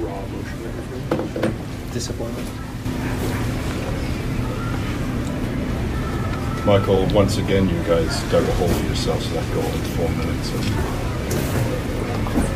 raw 0.00 0.18
emotion 0.24 0.62
there. 0.62 1.52
Disappointment. 1.92 2.48
Michael, 6.66 7.06
once 7.14 7.38
again, 7.38 7.68
you 7.68 7.82
guys 7.84 8.22
dug 8.30 8.46
a 8.46 8.52
hole 8.52 8.68
for 8.68 8.84
yourselves 8.86 9.24
so 9.26 9.32
that 9.32 9.54
goal 9.54 9.64
in 9.64 9.82
four 9.96 10.08
minutes. 10.10 10.50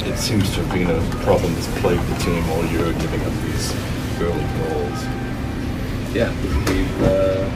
It 0.06 0.18
seems 0.18 0.50
to 0.54 0.62
have 0.62 0.70
been 0.74 0.90
a 0.90 1.00
problem 1.24 1.54
that's 1.54 1.68
plagued 1.80 2.06
the 2.06 2.16
team 2.18 2.44
all 2.50 2.64
year, 2.66 2.92
giving 2.92 3.22
up 3.22 3.32
these 3.44 3.72
early 4.20 4.44
goals. 4.60 5.00
Yeah, 6.14 6.30
we've 6.68 7.02
uh, 7.02 7.48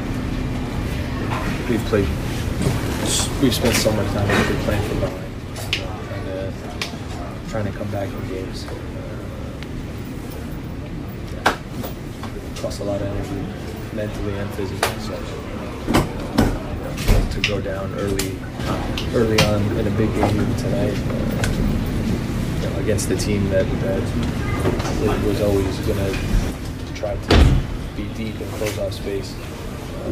we've 1.69 1.84
played. 1.87 2.09
We've 3.43 3.55
spent 3.55 3.77
so 3.77 3.93
much 3.93 4.06
time 4.12 4.29
playing 4.65 4.83
for 4.88 4.95
behind 4.95 5.24
uh, 5.80 6.01
and 6.15 6.29
uh, 6.30 7.51
trying 7.51 7.66
to 7.70 7.73
come 7.79 7.91
back 7.91 8.09
in 8.09 8.29
games. 8.29 8.65
Costs 12.66 12.80
a 12.80 12.84
lot 12.84 13.01
of 13.01 13.06
energy, 13.06 13.95
mentally 13.95 14.37
and 14.38 14.51
physically. 14.55 14.98
So 14.98 15.15
to 17.30 17.41
go 17.48 17.61
down 17.61 17.95
early, 17.95 18.37
early 19.15 19.39
on 19.45 19.62
in 19.79 19.87
a 19.87 19.91
big 19.91 20.12
game 20.12 20.56
tonight 20.56 20.98
uh, 20.98 21.47
you 22.61 22.69
know, 22.69 22.79
against 22.80 23.09
the 23.09 23.15
team 23.15 23.48
that 23.51 23.66
that 23.83 24.02
was 25.25 25.41
always 25.42 25.79
going 25.87 25.97
to 25.97 26.19
try 26.97 27.15
to 27.15 27.56
be 27.97 28.02
deep 28.15 28.34
and 28.41 28.51
close 28.55 28.77
off 28.80 28.95
space. 28.95 29.33
Uh, 30.03 30.11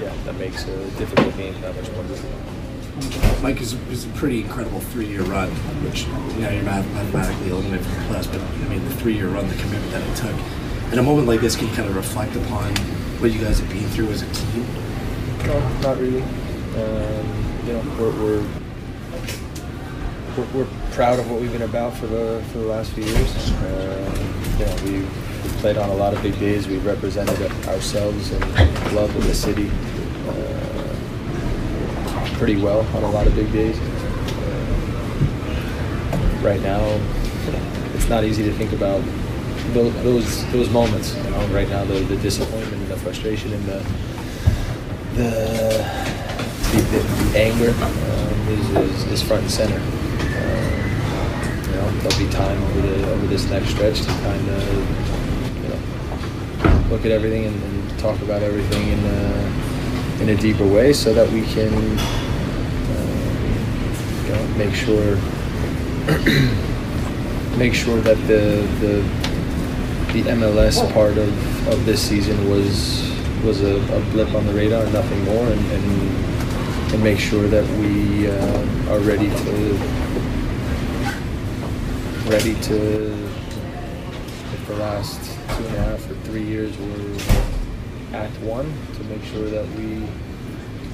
yeah, 0.00 0.12
that 0.24 0.34
makes 0.40 0.66
a 0.66 0.90
difficult 0.98 1.36
game 1.36 1.54
that 1.60 1.72
much 1.76 1.88
more 1.92 2.02
difficult. 2.02 3.42
Mike 3.44 3.60
is, 3.60 3.74
is 3.90 4.06
a 4.06 4.08
pretty 4.18 4.40
incredible 4.40 4.80
three-year 4.80 5.22
run, 5.22 5.50
which 5.84 6.02
you 6.34 6.42
know 6.42 6.50
you're 6.50 6.64
math- 6.64 6.92
mathematically 6.94 7.50
eliminated 7.50 7.86
from 7.86 7.94
the 7.94 8.00
playoffs, 8.08 8.32
but 8.32 8.40
I 8.40 8.68
mean 8.68 8.84
the 8.88 8.94
three-year 8.96 9.28
run, 9.28 9.46
the 9.46 9.54
commitment 9.54 9.92
that 9.92 10.02
it 10.02 10.16
took. 10.16 10.34
In 10.92 10.98
a 10.98 11.02
moment 11.02 11.26
like 11.26 11.40
this, 11.40 11.56
can 11.56 11.68
you 11.68 11.74
kind 11.74 11.88
of 11.88 11.96
reflect 11.96 12.36
upon 12.36 12.76
what 13.16 13.32
you 13.32 13.40
guys 13.40 13.58
have 13.60 13.68
been 13.70 13.88
through 13.88 14.08
as 14.08 14.20
a 14.20 14.26
team? 14.34 14.66
No, 15.46 15.58
not 15.78 15.96
really. 15.96 16.20
Um, 16.20 17.24
you 17.66 17.72
know, 17.72 17.82
we're, 17.98 18.12
we're 18.22 18.46
we're 20.36 20.46
we're 20.52 20.68
proud 20.90 21.18
of 21.18 21.30
what 21.30 21.40
we've 21.40 21.50
been 21.50 21.62
about 21.62 21.94
for 21.94 22.06
the 22.08 22.44
for 22.52 22.58
the 22.58 22.66
last 22.66 22.92
few 22.92 23.04
years. 23.04 23.52
Um, 23.52 24.12
you 24.58 24.66
know, 24.66 24.76
we've, 24.84 25.08
we've 25.42 25.56
played 25.60 25.78
on 25.78 25.88
a 25.88 25.94
lot 25.94 26.12
of 26.12 26.20
big 26.22 26.38
days. 26.38 26.68
We've 26.68 26.84
represented 26.84 27.40
ourselves 27.68 28.30
and 28.30 28.44
loved 28.92 29.16
in 29.16 29.22
the 29.22 29.34
city 29.34 29.70
uh, 30.28 30.94
pretty 32.36 32.56
well 32.60 32.80
on 32.94 33.02
a 33.02 33.10
lot 33.10 33.26
of 33.26 33.34
big 33.34 33.50
days. 33.50 33.78
Uh, 33.78 34.52
right 36.42 36.60
now, 36.60 36.82
it's 37.94 38.10
not 38.10 38.24
easy 38.24 38.42
to 38.42 38.52
think 38.52 38.74
about 38.74 39.02
those 39.70 40.52
those, 40.52 40.68
moments. 40.70 41.14
You 41.16 41.22
know, 41.30 41.46
right 41.48 41.68
now 41.68 41.84
the, 41.84 42.00
the 42.00 42.16
disappointment 42.16 42.74
and 42.74 42.88
the 42.88 42.96
frustration 42.96 43.52
and 43.52 43.64
the 43.64 43.82
the 45.14 45.30
the, 46.72 46.80
the, 46.82 47.38
anger 47.38 47.70
um, 47.70 48.48
is, 48.48 48.70
is, 48.70 49.04
is 49.12 49.22
front 49.22 49.42
and 49.42 49.50
center. 49.50 49.76
Um, 49.76 49.82
you 51.66 51.72
know, 51.76 51.90
there'll 52.00 52.18
be 52.18 52.28
time 52.32 52.62
over 52.62 52.80
the 52.80 53.12
over 53.12 53.26
this 53.26 53.48
next 53.50 53.68
stretch 53.70 54.00
to 54.00 54.06
kind 54.06 54.48
of 54.48 55.62
you 55.62 55.68
know 55.68 55.78
look 56.90 57.04
at 57.04 57.10
everything 57.12 57.46
and, 57.46 57.62
and 57.62 57.98
talk 57.98 58.20
about 58.22 58.42
everything 58.42 58.88
in 58.88 58.98
a, 59.04 60.22
in 60.22 60.28
a 60.30 60.36
deeper 60.36 60.66
way, 60.66 60.92
so 60.92 61.12
that 61.14 61.30
we 61.30 61.42
can 61.42 61.72
uh, 62.88 63.12
you 64.26 64.32
know 64.32 64.46
make 64.56 64.74
sure 64.74 65.16
make 67.58 67.74
sure 67.74 68.00
that 68.00 68.16
the 68.26 68.66
the 68.80 69.21
the 70.12 70.22
MLS 70.24 70.92
part 70.92 71.16
of, 71.16 71.68
of 71.68 71.86
this 71.86 72.06
season 72.06 72.50
was 72.50 73.10
was 73.42 73.62
a, 73.62 73.76
a 73.76 74.00
blip 74.12 74.32
on 74.34 74.46
the 74.46 74.52
radar, 74.52 74.84
nothing 74.90 75.24
more, 75.24 75.46
and, 75.46 75.72
and, 75.72 76.92
and 76.92 77.02
make 77.02 77.18
sure 77.18 77.48
that 77.48 77.66
we 77.78 78.28
uh, 78.28 78.92
are 78.92 79.00
ready 79.00 79.28
to 79.28 79.74
ready 82.30 82.54
to 82.60 83.12
if 84.52 84.66
the 84.68 84.76
last 84.76 85.18
two 85.56 85.64
and 85.64 85.76
a 85.76 85.80
half 85.80 86.10
or 86.10 86.14
three 86.26 86.44
years 86.44 86.76
were 86.76 88.16
act 88.16 88.38
one 88.40 88.70
to 88.94 89.04
make 89.04 89.24
sure 89.24 89.48
that 89.48 89.66
we 89.70 90.06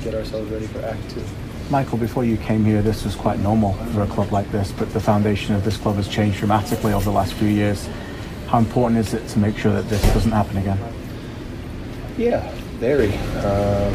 get 0.04 0.14
ourselves 0.14 0.48
ready 0.50 0.66
for 0.68 0.80
act 0.82 1.10
two. 1.10 1.22
Michael, 1.70 1.98
before 1.98 2.24
you 2.24 2.36
came 2.36 2.64
here, 2.64 2.82
this 2.82 3.04
was 3.04 3.14
quite 3.16 3.40
normal 3.40 3.74
for 3.92 4.02
a 4.02 4.06
club 4.06 4.32
like 4.32 4.50
this, 4.52 4.72
but 4.72 4.90
the 4.92 5.00
foundation 5.00 5.56
of 5.56 5.64
this 5.64 5.76
club 5.76 5.96
has 5.96 6.08
changed 6.08 6.38
dramatically 6.38 6.92
over 6.92 7.04
the 7.04 7.10
last 7.10 7.34
few 7.34 7.48
years. 7.48 7.88
How 8.48 8.58
important 8.58 8.98
is 8.98 9.14
it 9.14 9.28
to 9.28 9.38
make 9.38 9.56
sure 9.58 9.72
that 9.72 9.88
this 9.88 10.02
doesn't 10.14 10.32
happen 10.32 10.56
again? 10.56 10.78
Yeah, 12.16 12.50
very. 12.78 13.14
Um, 13.44 13.94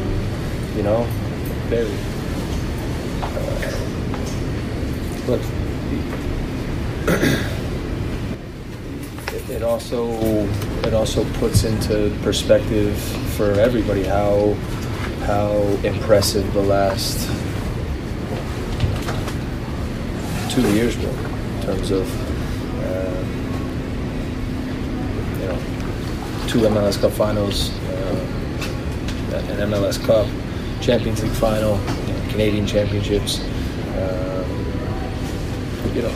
you 0.75 0.84
know, 0.84 1.03
very. 1.69 1.91
Uh, 3.22 3.74
look, 5.28 5.42
it, 9.34 9.50
it 9.50 9.63
also 9.63 10.08
it 10.88 10.94
also 10.94 11.25
puts 11.40 11.63
into 11.63 12.16
perspective 12.22 12.97
for 13.36 13.52
everybody 13.53 14.03
how 14.03 14.53
how 15.25 15.52
impressive 15.84 16.53
the 16.53 16.62
last 16.62 17.28
two 20.53 20.62
years 20.74 20.97
were 20.97 21.09
in 21.09 21.62
terms 21.63 21.92
of 21.92 22.08
um, 22.86 23.25
you 25.42 25.47
know 25.47 25.59
two 26.53 26.59
MLS 26.59 27.02
Cup 27.02 27.12
finals, 27.12 27.72
uh, 27.88 29.44
an 29.50 29.72
MLS 29.72 30.00
Cup, 30.06 30.28
Champions 30.84 31.24
League 31.24 31.31
final, 31.31 31.80
Canadian 32.30 32.68
championships. 32.68 33.40
Um, 33.97 34.46
you 35.96 36.03
know, 36.03 36.13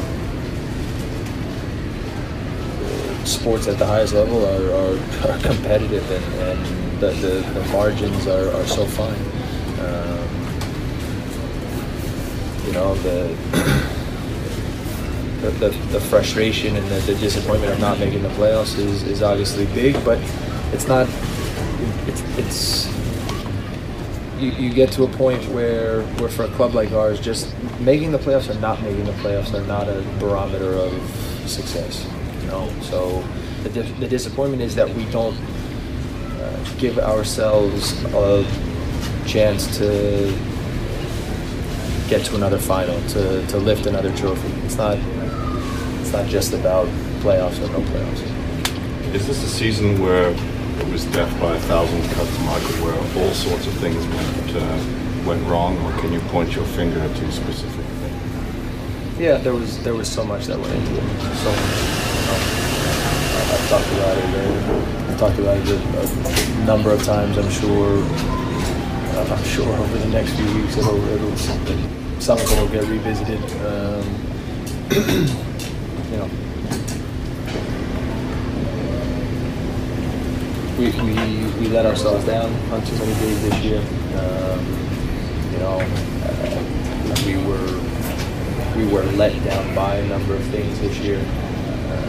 sports 3.25 3.67
at 3.67 3.79
the 3.79 3.85
highest 3.87 4.13
level 4.13 4.45
are, 4.45 4.71
are, 4.75 5.31
are 5.31 5.39
competitive 5.39 6.07
and, 6.11 6.25
and 6.35 7.01
the, 7.01 7.09
the, 7.13 7.59
the 7.59 7.65
margins 7.69 8.27
are, 8.27 8.53
are 8.53 8.67
so 8.67 8.85
fine. 8.85 9.19
Um, 9.79 10.29
you 12.67 12.73
know, 12.73 12.93
the, 12.93 13.96
the, 15.41 15.49
the, 15.51 15.69
the 15.91 15.99
frustration 15.99 16.75
and 16.75 16.87
the, 16.87 16.99
the 17.11 17.19
disappointment 17.19 17.71
of 17.73 17.79
not 17.79 17.99
making 17.99 18.23
the 18.23 18.29
playoffs 18.29 18.77
is, 18.77 19.03
is 19.03 19.21
obviously 19.21 19.65
big, 19.67 19.93
but 20.03 20.17
it's 20.73 20.87
not, 20.87 21.07
it's, 22.07 22.21
it's 22.37 22.97
you, 24.39 24.51
you 24.51 24.73
get 24.73 24.91
to 24.93 25.03
a 25.03 25.07
point 25.07 25.43
where, 25.49 26.01
where 26.03 26.29
for 26.29 26.43
a 26.43 26.49
club 26.49 26.73
like 26.73 26.91
ours, 26.91 27.19
just 27.19 27.53
making 27.79 28.11
the 28.11 28.17
playoffs 28.17 28.49
or 28.53 28.59
not 28.59 28.81
making 28.81 29.05
the 29.05 29.11
playoffs 29.13 29.53
are 29.53 29.65
not 29.65 29.87
a 29.87 30.01
barometer 30.19 30.73
of 30.73 30.93
success. 31.47 32.07
You 32.41 32.47
know, 32.47 32.73
so 32.81 33.21
the, 33.63 33.81
the 33.99 34.07
disappointment 34.07 34.61
is 34.61 34.75
that 34.75 34.89
we 34.89 35.05
don't 35.05 35.37
uh, 35.37 36.75
give 36.77 36.99
ourselves 36.99 38.03
a 38.13 38.45
chance 39.25 39.77
to 39.77 40.37
get 42.07 42.25
to 42.25 42.35
another 42.35 42.57
final, 42.57 42.99
to, 43.09 43.45
to 43.47 43.57
lift 43.57 43.85
another 43.85 44.15
trophy. 44.15 44.47
It's 44.65 44.77
not 44.77 44.97
it's 46.07 46.15
not 46.15 46.25
just 46.27 46.53
about 46.53 46.87
playoffs 47.19 47.59
or 47.59 47.69
no 47.69 47.81
playoffs. 47.91 49.13
Is 49.13 49.27
this 49.27 49.43
a 49.43 49.49
season 49.49 50.01
where 50.01 50.29
it 50.29 50.87
was 50.87 51.03
death 51.11 51.29
by 51.41 51.53
a 51.53 51.59
thousand 51.67 52.01
cuts, 52.11 52.39
Michael, 52.45 52.75
where 52.85 52.95
all 52.95 53.33
sorts 53.33 53.67
of 53.67 53.73
things 53.73 53.97
went 54.07 54.55
uh, 54.55 55.27
went 55.27 55.45
wrong, 55.47 55.77
or 55.83 55.91
can 55.99 56.13
you 56.13 56.21
point 56.31 56.55
your 56.55 56.63
finger 56.63 56.97
at 57.01 57.13
two 57.17 57.29
specific 57.29 57.83
things? 57.99 59.19
Yeah, 59.19 59.35
there 59.35 59.53
was 59.53 59.83
there 59.83 59.95
was 59.95 60.07
so 60.07 60.23
much 60.23 60.45
that 60.45 60.57
went 60.57 60.73
into 60.75 60.93
it. 60.95 61.19
So. 61.43 61.51
I- 61.51 62.53
I've 63.49 63.69
talked 63.69 63.91
about 63.91 64.17
it. 64.17 64.23
I've 65.09 65.19
talked 65.19 65.39
about 65.39 65.57
it 65.57 65.67
a, 65.69 66.61
a 66.61 66.65
number 66.65 66.91
of 66.91 67.03
times. 67.03 67.37
I'm 67.37 67.51
sure. 67.51 68.01
I'm 69.17 69.43
sure 69.43 69.67
over 69.67 69.97
the 69.97 70.07
next 70.07 70.31
few 70.35 70.45
weeks 70.55 70.77
it'll, 70.77 71.03
it'll 71.09 71.35
some 72.21 72.37
of 72.39 72.49
it 72.49 72.61
will 72.61 72.69
get 72.69 72.85
revisited. 72.87 73.41
Um, 73.65 75.43
you 76.11 76.17
know, 76.17 76.29
we, 80.77 80.85
we, 81.01 81.59
we 81.59 81.67
let 81.69 81.85
ourselves 81.85 82.25
down 82.25 82.53
on 82.71 82.85
too 82.85 82.95
many 82.97 83.13
days 83.15 83.41
this 83.41 83.59
year. 83.63 83.79
Um, 84.19 84.65
you 85.51 85.57
know, 85.59 85.79
uh, 85.81 86.65
we 87.25 87.35
were 87.45 87.87
we 88.77 88.85
were 88.93 89.03
let 89.13 89.33
down 89.43 89.73
by 89.75 89.95
a 89.95 90.07
number 90.07 90.35
of 90.35 90.43
things 90.45 90.79
this 90.79 90.97
year. 90.99 91.19
Uh, 91.19 92.07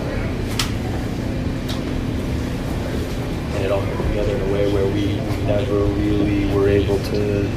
and 3.55 3.65
it 3.65 3.73
all 3.73 3.81
came 3.81 3.97
together 4.09 4.37
in 4.37 4.41
a 4.49 4.53
way 4.53 4.73
where 4.73 4.87
we 4.93 5.17
never 5.47 5.85
really 5.85 6.55
were 6.55 6.69
able 6.69 6.99
to 6.99 7.49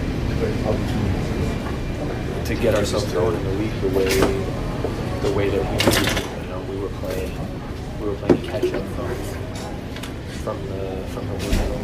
to 2.45 2.55
get 2.55 2.73
ourselves 2.73 3.11
going 3.13 3.35
in 3.35 3.43
the 3.43 3.51
league 3.51 3.81
the 3.81 3.89
way 3.89 4.51
the 5.21 5.31
way 5.33 5.49
that 5.49 5.71
we 5.71 5.77
did 5.77 6.30
playing. 7.01 7.31
We 7.99 8.07
were 8.09 8.15
playing 8.15 8.41
catch 8.43 8.73
up 8.73 8.85
from 8.95 9.15
from 10.43 10.57
the 10.69 11.03
from 11.09 11.27
the 11.27 11.33
original, 11.35 11.77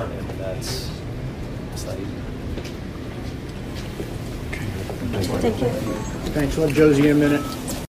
and, 0.00 0.30
and 0.30 0.40
that's 0.40 0.90
it's 1.72 1.84
not 1.84 1.98
easy. 1.98 2.10
Thank 5.40 5.60
you. 5.60 5.68
Thanks. 6.32 6.56
We'll 6.56 6.68
have 6.68 6.76
Jozy 6.76 7.04
in 7.04 7.10
a 7.10 7.14
minute. 7.14 7.69